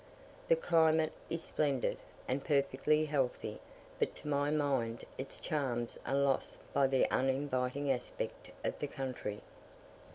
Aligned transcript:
The 0.47 0.55
climate 0.55 1.11
is 1.29 1.43
splendid, 1.43 1.99
and 2.27 2.43
perfectly 2.43 3.05
healthy; 3.05 3.59
but 3.99 4.15
to 4.15 4.27
my 4.27 4.49
mind 4.49 5.03
its 5.15 5.39
charms 5.39 5.99
are 6.07 6.15
lost 6.17 6.57
by 6.73 6.87
the 6.87 7.05
uninviting 7.11 7.91
aspect 7.91 8.49
of 8.63 8.79
the 8.79 8.87
country. 8.87 9.41